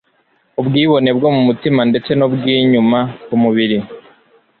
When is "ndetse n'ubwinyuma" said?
1.89-2.99